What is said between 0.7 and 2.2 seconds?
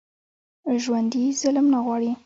ژوندي ظلم نه غواړي